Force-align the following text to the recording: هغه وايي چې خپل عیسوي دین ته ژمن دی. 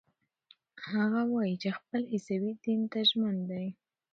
هغه 0.93 1.21
وايي 1.31 1.55
چې 1.61 1.69
خپل 1.77 2.01
عیسوي 2.13 2.51
دین 2.63 2.81
ته 2.91 2.99
ژمن 3.09 3.35
دی. 3.49 3.67